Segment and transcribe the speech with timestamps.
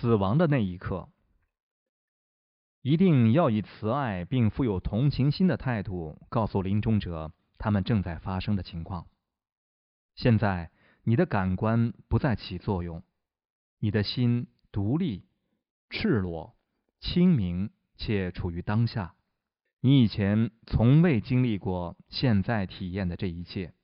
[0.00, 1.08] 死亡的那一刻，
[2.82, 9.08] 一定要以慈爱并富有同情心的态度告诉临终者他们正在发生的情况。
[10.14, 10.70] 现在
[11.02, 13.02] 你的感官不再起作用，
[13.80, 15.26] 你的心独立、
[15.90, 16.54] 赤裸、
[17.00, 19.16] 清明，且处于当下。
[19.80, 23.74] 你以前从未经历过现在体验的这一切，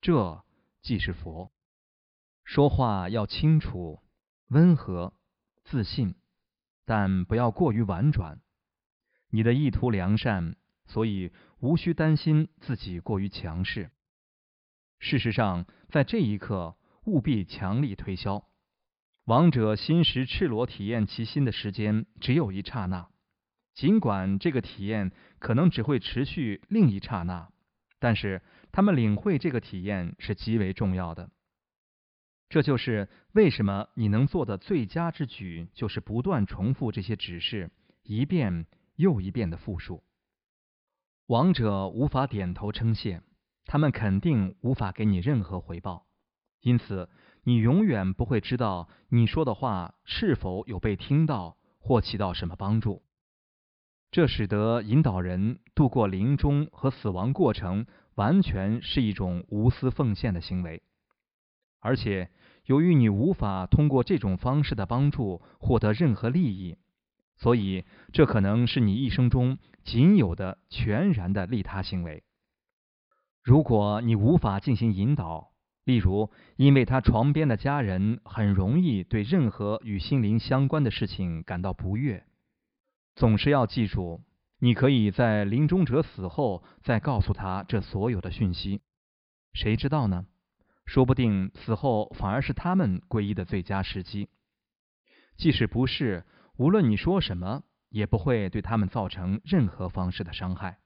[0.00, 0.42] 这
[0.80, 1.52] 即是佛。
[2.42, 4.00] 说话要清楚、
[4.48, 5.12] 温和、
[5.64, 6.14] 自信，
[6.84, 8.40] 但不要过于婉转。
[9.30, 13.90] 你的意图良善，所以无需担心自己过于强势。
[14.98, 18.46] 事实上，在这一刻，务必强力推销。
[19.24, 23.08] 王者心识赤裸体验其心的时间只有一刹那。
[23.72, 27.50] 尽管这个体验可能只会持续另一刹那，
[27.98, 31.30] 但是他们领会这个体验是极为重要的。
[32.52, 37.70] 这就是为什么你能做的最佳之举，就是不断重复这些指示，
[38.02, 38.66] 一遍
[38.96, 40.02] 又一遍的复述。
[41.28, 43.22] 王者无法点头称谢，
[43.64, 46.04] 他们肯定无法给你任何回报，
[46.60, 47.08] 因此
[47.42, 53.02] 你永远不会知道你说的话是否有被听到或起到什么帮助。
[54.10, 60.82] 这使得引导人度过临终和死亡过程，完全是一种无私奉献的行为。
[61.82, 62.30] 而且，
[62.64, 66.78] 由于你无法通过这种方式的帮助获得任何利益，
[67.36, 72.22] 所以这可能是你一生中仅有的全然的利他行为。
[73.42, 75.50] 如果你无法进行引导，
[75.84, 82.24] 例如因为他床边的家人很容易对任何与心灵相关的事情感到不悦。
[83.16, 84.20] 总是要记住，
[84.60, 88.80] 你可以在临终者死后再告诉他这所有的讯息。
[89.52, 90.26] 谁知道呢？
[90.84, 94.28] 说不定死后反而是他们皈依的最佳时机。
[95.36, 96.24] 即使不是，
[96.56, 100.78] 无论你说什么，也不会对他们造成任何方式的伤害。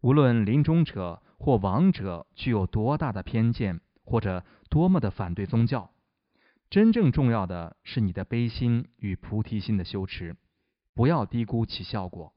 [0.00, 5.92] 无论临终者或亡者具有多大的偏见，或者多么的反对宗教，
[6.70, 10.36] 真正重要的是你的悲心与菩提心的修持。
[10.94, 12.34] 不要低估其效果。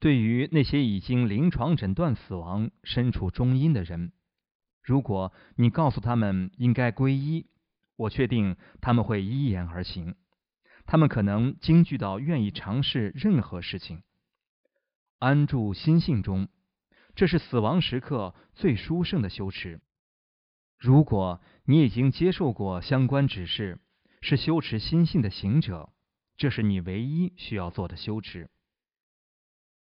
[0.00, 4.12] 对于那些已经临床诊断死亡、身处中阴的人，
[4.82, 7.46] 如果你告诉他们应该皈依，
[7.96, 10.16] 我确定他们会依言而行。
[10.84, 14.02] 他们可能惊惧到愿意尝试任何事情。
[15.20, 16.48] 安住心性中，
[17.14, 19.80] 这是死亡时刻最殊胜的修持。
[20.78, 23.78] 如果你已经接受过相关指示，
[24.20, 25.92] 是修持心性的行者。
[26.36, 28.50] 这是你唯一需要做的修持。